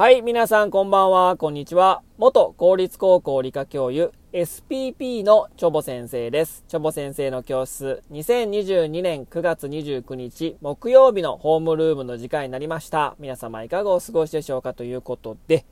[0.00, 2.00] はい、皆さんこんばんは、こんにちは。
[2.16, 6.64] 元公立高校理科教諭 SPP のチョボ先生です。
[6.68, 13.14] チョボ先生の教室、2022年9月29日木曜日のホームルームの時間になりました。
[13.18, 15.66] 皆様いかがお過ごしでしょうかということで、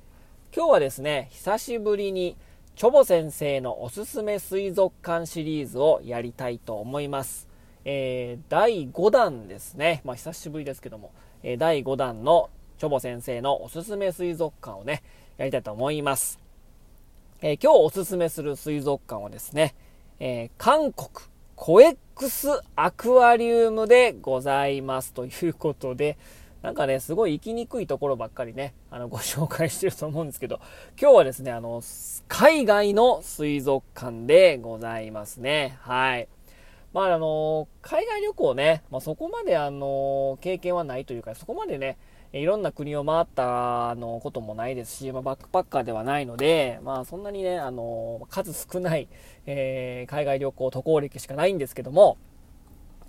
[0.55, 2.36] 今日はですね、久しぶりに
[2.77, 7.48] チョボ先生のおすすめ水族館シリーズをやりたいと思います。
[7.86, 10.02] えー、第5弾ですね。
[10.05, 15.02] まあ久しぶりですけども、えー第5弾のチョボ先生のおすすめ水族館をね、
[15.36, 16.38] やりたいと思います。
[17.42, 19.74] えー今日おすすめする水族館はですね、
[20.20, 21.09] えー韓国
[21.56, 26.17] コエックスアクアリウムでございますということで、
[26.62, 30.61] なんかね、すごい行きにくいところばっかりね、あの、ご紹介してると思うんですけど、
[31.00, 31.83] 今日はですね、あの、
[32.28, 35.78] 海外の水族館でございますね。
[35.80, 36.28] はい。
[36.92, 41.98] まああの、海外旅行ね、まあ、そこまであの、経験はないというか、そこまでね、
[42.32, 49.08] いろんな国を回ったのこともないですし、まあ、バックパッカーではないので、まあそんなにね、あの、数少ない、
[49.46, 52.18] えー海外旅行渡航歴しかないんですけども、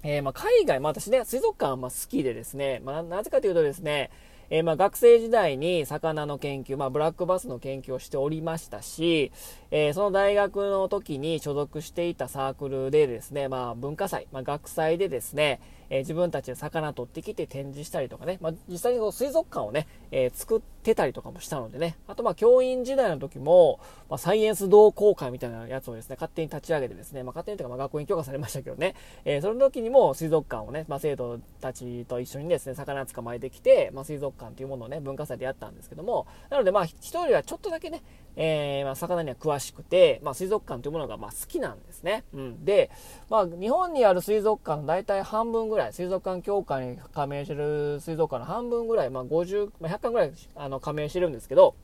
[0.04, 4.10] えーまあ、海外、まあ、私ね、水族館は好きでですね、まあ、なぜかというとですね、
[4.50, 9.32] えーまあ学生時代に魚の研究、まあ、ブラックバスの研究をしておりましたし、
[9.72, 15.60] えーその大学の時に所属していたサークルでですね、まあ、文化祭、まあ、学祭でですね、
[15.90, 38.02] え自分たちで魚取ってきて展示したりとかね、まあ、実際にこう水族館をね、え作ってたりとかもしたのでね、あとまあ教員時代の時も、まあ、サイエンス同好会みたいなやつをですね、勝手に立ち上げてですね、まあ、勝手にというかま学校に許可されましたけどね、えその時にも水族館をね、ま、生徒たちと一緒にですね、魚捕まえてきて、ま、水族館というものをね、文化祭でやったんですけども、なのでまあ一人はちょっとだけね、
[38.36, 42.24] えーまあ、魚には詳しくて、まあ、水族館というものがまあ好きなんですね。
[42.34, 42.90] うん、で、
[43.30, 51.76] まあ、日本にある水族館の大体半分ぐらい、水族館協会に加盟してる水族館の半分ぐらい、まあ、50、まあ、100館ぐらいあの加盟してるんですけど、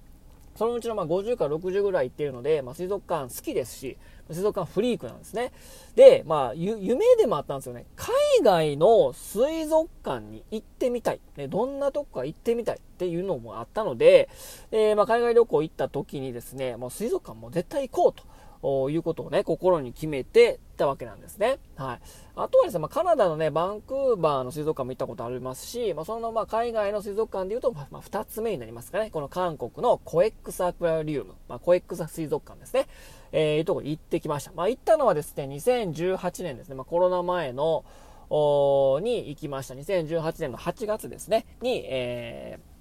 [0.56, 3.98] そのうちのま50から60ぐらい行ってるので、まあ、水族館好きですし、
[4.30, 5.52] 水族館フリークなんですね。
[5.96, 6.82] で、まあ、夢
[7.18, 7.86] でもあったんですよね。
[7.96, 11.20] 海外の水族館に行ってみたい。
[11.36, 14.30] ね、どんなとこか行ってみたいっていうのもあったので、
[14.72, 18.35] えーま、海外旅行行った時にですね、もう水族館も絶対行こうと。
[18.62, 21.60] おいうことをね、心に決めてたわけなんですね。
[21.76, 22.00] はい。
[22.36, 29.10] あとはですね、まあ、カナダのね、バンクーバーの水族館も行ったことありますし、まあ、そのまあ海外の水族館で言うと、まあ、まあ2つ目になりますかね。
[29.12, 32.88] この韓国のコエックスアクアリウム、まあ、コエックス水族館ですね。
[33.32, 34.52] えー、いうとこ行ってきました。
[34.54, 37.84] まあ、行ったのはですね、2018年ですね、まあ、コロナ前の、
[38.30, 39.76] に行きました。
[39.76, 42.75] 2018年の8月ですね、に、えー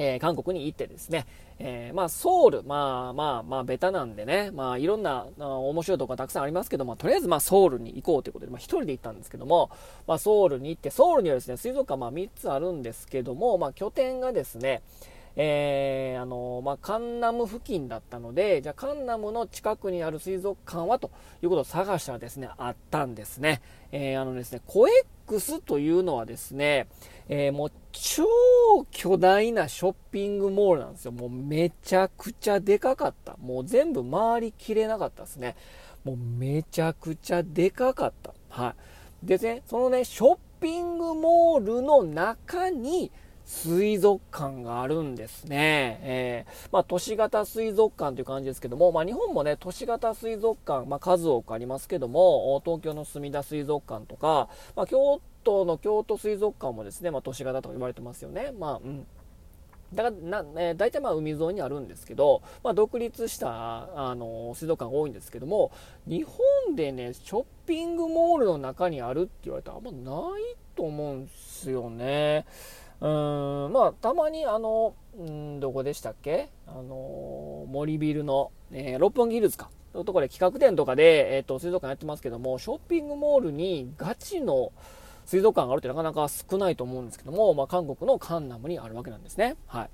[0.00, 1.26] えー韓国に行ってですね、
[1.58, 9.70] えーまあ、ソウル、まあまあまあ、ベタなんでね、まあ、いろんな面白いとこたくさんありますけども、とりあえずまあソウルに行こうということで、まあ、一人で行ったんですけども、
[10.06, 14.80] まあ、ソウルに行って、ソウルにはですね、水族館まあ3つあるんですけども、まあ、拠点がですね、
[15.36, 21.10] えーあのまあ、カンナム付近だったので、じゃあカンナムの近くにある水族館はと
[21.42, 23.62] いうことを探したらですね、あったんですね。
[23.92, 26.88] えーあのですね、コエックスというのはですね、
[27.28, 28.24] えーもう超
[28.90, 31.12] 巨大なショッピングモールなんですよ。
[31.12, 33.36] もうめちゃくちゃでかかった。
[33.38, 35.56] もう全部回りきれなかったですね。
[36.04, 38.32] もうめちゃくちゃでかかった。
[38.48, 38.74] は
[39.24, 39.26] い。
[39.26, 43.10] でね、そのね、ショッピングモールの中に、
[43.50, 45.98] 水族館があるんですね。
[46.02, 58.52] えーまあ、都市型水族館という感じですけども、まあ、日本もね、都市型水族館、まあ、数多くありますけども、東京の墨田水族館とか、まあ、京都の京都水族館もですね、まあ、都市型と言われてますよね。
[58.56, 59.04] まあ、うん。
[59.92, 65.72] だからな、えー大体まあ海沿いにあるんですけど、まあ、独立したあの水族館が多いんですけども
[66.06, 72.46] 日本でねショッピングモールの中にあるって言われたらあんまないと思うんですよね。
[73.00, 73.08] う
[73.68, 76.50] んまあたまにあのんどこでしたっけ？
[76.66, 84.72] あの森ビルの、えー六本木ヒルズかのところで企画展とかで、えー、と水族館やってますけどもショッピングモールにガチの
[85.26, 89.56] 水族館があるってなかなか少ないと思うんですけども、まあ、韓国のカンナムにあるわけなんですね。
[89.66, 89.90] はい。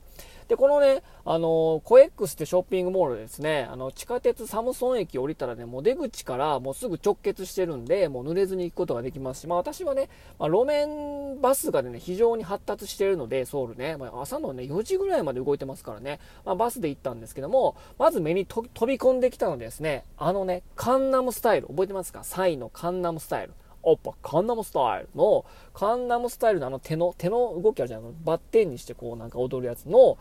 [0.49, 10.09] で、このね、あの、コエックスってショッピングモールですね、あの、地下鉄サムソン駅降りたらね、もう出口からもうすぐ直結してるんで、もう濡れずに行くことができますし、まあ私はね、
[10.39, 22.23] まあ、路面バスがね、非常に発達してるので、ソウルね、まあ、朝のね、4時ぐらいまで動いてますからね、まあ、バスで行ったんですけども、まず目にと飛び込んできたのですね、あのね、カンナムスタイル、覚えてますか？
[22.25, 23.53] サイのカンナムスタイル。
[23.89, 28.01] おっぱ、カンナムスタイルの、カンナムスタイルのあの手の、手の動きあるじゃん。
[28.01, 30.19] あのバッテンにしてこうなんか踊るやつの、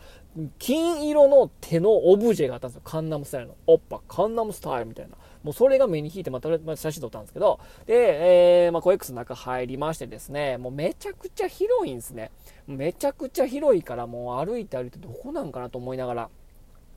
[0.59, 2.81] 金色の手のオブジェがあったんですよ。
[2.85, 3.55] カンナムスタイルの。
[3.65, 5.17] おっぱ、カンナムスタイルみたいな。
[5.41, 12.29] もうそれが目に引いて、また、あ、写真撮ったんですけど、で、えー、まあ、コエックスの中入りましてですね、もうめちゃくちゃ広いんですね。
[12.67, 16.29] めちゃくちゃ広いから、もう歩いて歩いてどこなんかなと思いながら。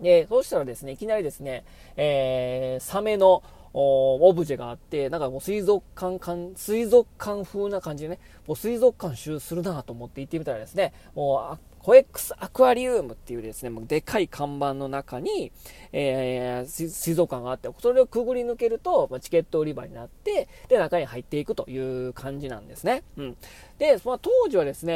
[0.01, 1.65] で、そうしたらですね、いきなりですね、
[1.97, 3.43] えー、サメの、
[3.73, 15.53] オブジェがあって、なんかもう水族館館、水族館風な感じでね、もう水族館集するなと思って行ってみたらですね、もうコエックスアクアリウムっていうですね、もうでかい看板の中に、
[15.93, 23.05] えー、水族館があって、それをくぐり抜けると、まチケット売り場になって、で、中に入っていくという感じなんですね。
[23.17, 23.37] うん。
[23.79, 24.93] で、まあ、当時はですね、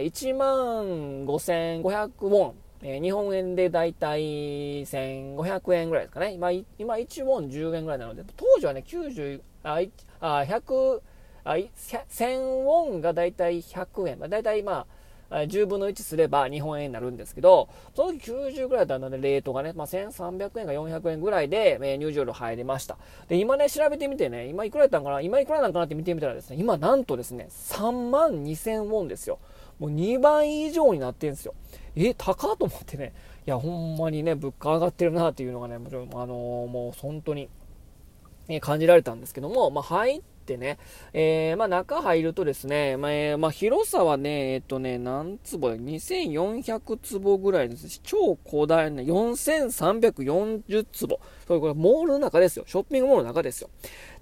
[0.00, 2.54] えー、1万5500ウォン、
[2.88, 6.30] えー、日本円でだいたい1500円ぐらいですかね。
[6.30, 9.80] 今、今1ウォン10円ぐらいなので、当時はね、90、あ、
[10.20, 11.00] あ100、
[11.42, 14.20] あ1000ウォンがだいたい100円。
[14.20, 14.86] まあ、だいたいまあ、
[15.30, 22.96] 10分の1すれば日本円になるんですけど、その時90ぐらいだったので、レートがね、まあ、1300円か400円ぐらいで、えー、入場料入りました。
[23.28, 25.20] で、今ね、調べてみてね、今いくらやったんかな？
[25.20, 29.38] 今いくらなんかなって見てみたらですね、今なんとですね、3万2000ウォンですよ。
[29.78, 31.54] もう2倍以上になってんですよ。
[31.96, 33.12] え、高っと思ってね、
[33.46, 37.48] いや、ほんまにね、物価上がってるなっていうのがね、もちろん、あのー、もう本当に、
[38.48, 40.78] え感じられたんですけども、まあ、入ってね、
[41.12, 51.20] えー、まあ、中入るとですね、まあ、えー、まあ、広さはね、えっとね、何坪 ?2400 坪ぐらいですし、超広大な、4340坪。
[51.48, 52.64] それ、これ、モールの中ですよ。
[52.68, 53.70] ショッピングモールの中ですよ。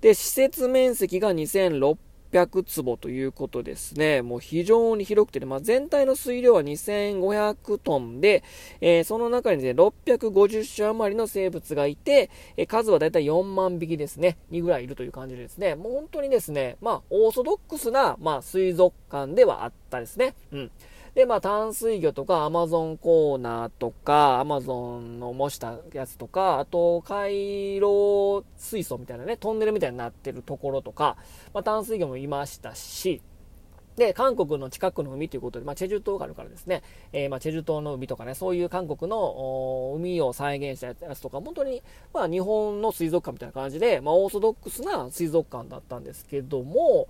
[0.01, 1.97] で、施設面積が2600
[2.35, 4.23] 600坪ということですね。
[4.23, 8.43] もう非常に広くてね、まあ、全体の水量は2500トンで、
[8.81, 20.35] えー、その中にね、650種余りの生物がいて、えー、数はだいたい4万匹ですね、にぐらいいるという感じでですね、もう本当にですね、まあ、オーソドックスな、まあ、水族館ではあったですね。
[20.53, 20.71] うん。
[21.15, 31.17] で、まあ、淡水魚とか、アマゾンコーナーとか、アマゾンの模したやつとか、あと、回廊水槽みたいなね、トンネルみたいになってるところとか、
[31.53, 33.23] まあ、淡水魚もいましたし、
[33.97, 36.83] で、韓国の近くの海ということで、まあ、チェジュ島があるからですね、
[37.13, 41.83] えー、まあ、チェジュ島の海とかね、そういう韓国の海を再現したやつとか、本当に、
[42.13, 47.09] まあ、日本の水族館みたいな感じで、まあ、オーソドックスな水族館だったんですけども、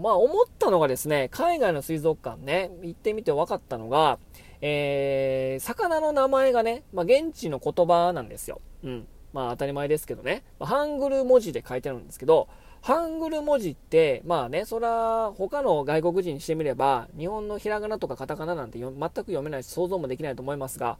[0.00, 4.18] まあ、思ったのがですね、海外の水族館ね、行ってみて分かったのが、
[4.60, 8.60] えー、魚の名前がね、まあ、現地の言葉なんですよ。
[8.82, 9.06] うん。
[9.34, 12.48] まあ、当たり前ですけどね、まあ、ハングル文字で書いてあるんですけど、
[12.84, 20.98] ハングル文字って、まあね、そら、他の外国人にしてみれば、日本のひらがなとかカタカナなんて全く読めないし、想像もできないと思いますが、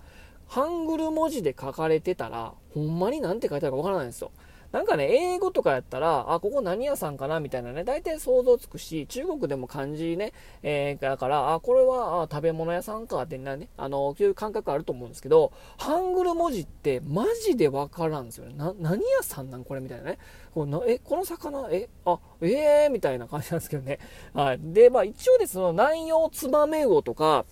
[0.48, 4.30] ハングル文字で書かれてたら、ほんまになんて書いてあるかわからないんですよ。
[4.74, 10.32] なんかね、英語とかやったら、あ、ここ何屋さんかなみたいなね、大体想像つくし、中国でも漢字ね、
[10.64, 18.54] えー、だから、あ、これはあ食べ物屋さんかってなね、あの、そういう感覚あると思うんですけど、ハングル文字ってマジでわからんですよね。
[18.56, 20.18] な、何屋さんなんこれみたいなね。
[20.52, 24.00] このえ、この魚、え、あ、ええー、みたいな感じなんですけどね。
[24.32, 24.58] はい。
[24.60, 27.44] で、まあ一応ですね、南洋ツバメウオとか、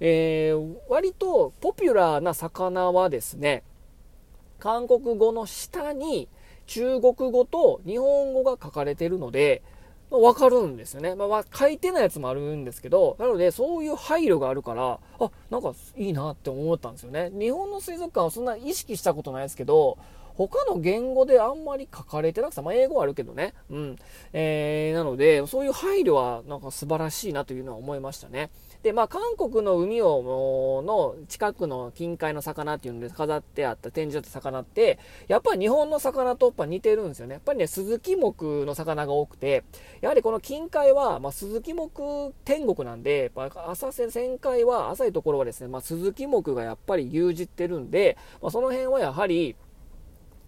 [0.00, 3.62] えー、割とポピュラーな魚はですね、
[4.58, 6.28] 韓国語の下に、
[6.66, 9.62] 中国語と日本語が書かれてるので、
[10.10, 11.14] まあ、わかるんですよね。
[11.14, 17.30] まあ、書いてないやつもあるんですけど、なので、そういう配慮があるから、あ、なんかいいなって思ったんですよね。
[17.32, 19.98] 日本の水族館はそんな意識したことないですけど、
[20.36, 23.54] 他の言語であんまり書かれてなくて、まあ、英語はあるけどね。
[23.70, 23.96] うん。
[24.32, 28.50] えー、なので、そういう配慮はなんか素晴らしいなというのは思いましたね。
[28.84, 37.32] で、まあ、韓国の海を、の近くの近海の魚っていうので飾ってあった、展示だった魚って、やっぱり日本の魚とやっぱ似てるんですよね。
[37.32, 38.34] やっぱりね、鈴木目
[38.66, 39.64] の魚が多くて、
[40.02, 41.88] やはりこの近海は、まあ、鈴木目
[42.44, 49.56] 天国なんで、やっぱ浅瀬、旋回は、浅いところはですね、まあ、鈴木目がやっぱり牛耳ってるんで、まあ、その辺はやはり、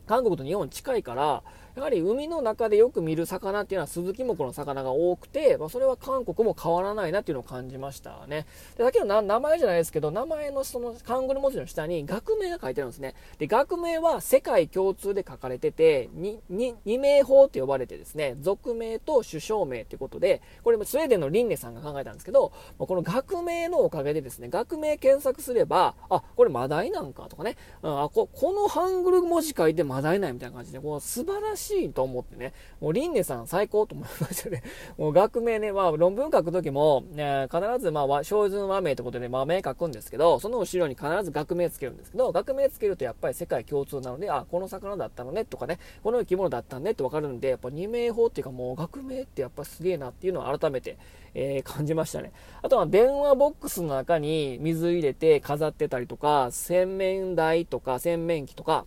[0.06, 1.42] 韓国と日本近いから、
[1.76, 8.46] やはり海の中でよく見る魚っていうのはスズキ目の魚が多くて、まあ、それは韓国も変わらないなっていうのを感じましたね。
[8.78, 13.14] で、だけど名前じゃないですけど、名前のそのカングル文字の下に学名が書いてあるんですね。
[13.38, 34.62] で、学名は世界共通で書かれてて、二名法って呼ばれてですね、俗名と首相名っていうことで、これもスウェーデンのリンネさんが考えたんですけど、この学名のおかげでですね、学名検索すれば、あ、これマダイなんかとかね、うん、あこ、このハングル文字書いてマダイなんみたいな感じで、こう素晴らしいしいと思ってね、もうリンネさん最高と思いましたね。
[34.96, 50.98] もう学名ね、まあ論文書くときも、ね、必ずまあ、小図和名ってことで和名書くんですけど、その後ろに必ず学名つけるんですけど、学名つけるとやっぱり世界共通なので、あ、この魚だったのねとかね、この生き物だったねってわかるんで、やっぱ二名法っていうかもう学名ってやっぱすげえなっていうのを改めて、
[51.34, 52.32] えー、感じましたね。
[52.62, 58.86] あとは電話ボックスの中に水入れて飾ってたりとか、洗面台とか洗面器とか、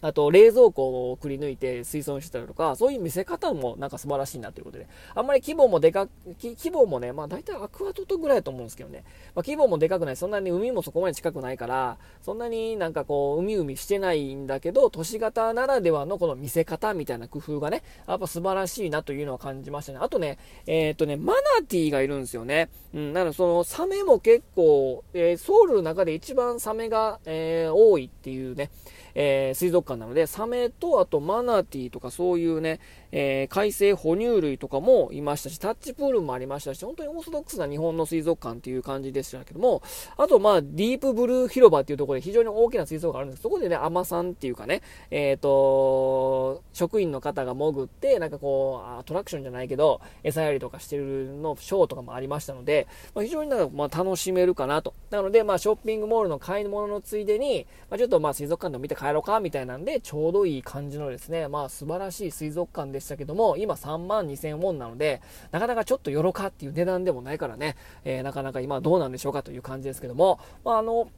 [0.00, 6.08] あと、冷蔵庫をくり抜いて水槽にしてたりとか、そういう見せ方もなんか素晴らしいなということで、あんまり規模もでか、
[6.42, 9.04] 規模もね、まあ大体アクアトトぐらいだと思うんですけどね、
[9.34, 19.98] まあ、規模もでかくない、そんなに海もそこまで近くないから、そんなになんかこう、海海してないんだけど、都市型ならではのこの見せ方みたいな工夫がね、やっぱ素晴らしいなというのは感じましたね。
[20.00, 22.70] あとね、えっ、とね、マナティーがいるんですよね。
[22.92, 28.70] うん、なのでそのサメも結構、えー、ソウルの中で一番サメが、えー、多いっていうね、
[29.14, 32.80] えー、水族館なので、サメと、あとマナティーとかそういうね、
[33.12, 39.82] えー、海生哺乳類とかもいましたし、タッチプールもありましたし、本当にオーソドックスな日本の水族館っていう感じでしたけども、
[40.16, 43.42] あとまあ、ディープブルー広場っていうところで非常に大きな水族館があるんです。
[43.42, 54.94] そこでね、アマさんっていうかね、えっ、ー、と、職員の方が潜って、なんかこう、アトラクションじゃないけど、餌やりとかしてるの、ショーとかもありましたので、まあ、非常になんかまあ楽しめるかなと。
[55.10, 71.08] なので、まあ、ショッピングモールの買い物のついでに、まあ、ちょっとまあ、水族館でも見て帰ろうか、みたいなんで、ちょうどいい感じのですね、まあ、素晴らしい水族館ででしたけども、今3万2000ウォンなので、なかなかちょっとよろかっていう値段でもないからね、えー、なかなか今どうなんでしょうかという感じですけども、まあ、あの、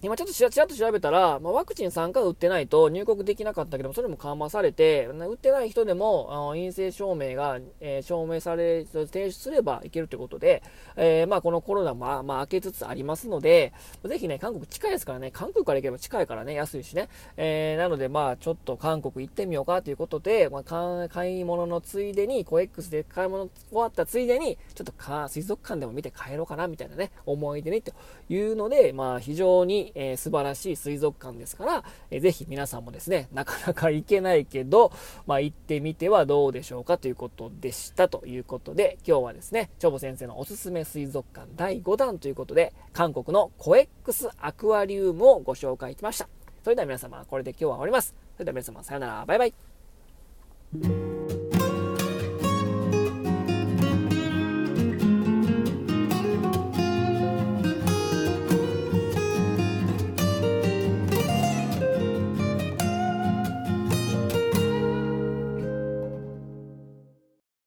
[0.00, 10.62] 今ちょっとちらちらっと調べたら、まあ、ワクチン3回打ってないと入国できなかったけども、それも緩和されて、打ってない人でも、陰性証明が、えー、証明され、提出すればいけるということで、
[10.94, 13.72] えー、まあ、このコロナも、まあ、まあ、明けつつありますので、
[14.04, 17.08] ぜひね、韓国近いですからね、韓国から行けば近いからね、安いしね。
[17.36, 27.90] えー、なので、まあ、ちょっと韓国行ってみようかということで、まあ、買い物のついでに、コエックスで買い物終わったついでに、ちょっとか水族館でも見て帰ろうかな、みたいなね、思い出にと
[28.28, 34.92] いうので、まあ、非常に、えー、素晴らしい水族館ですから、えー、ぜひ皆さんもですね、なかなか行けないけど、
[35.26, 46.28] まあ、行ってみてはどうでしょうかということでしたということで、今日はですね、チョボ先生のおすすめ水族館第5弾ということで、韓国のコエックスアクアリウムをご紹介しました。
[46.62, 48.14] それでは皆様、これで今日は終わります。
[48.34, 51.07] それでは皆様、さよなら、バイバイ。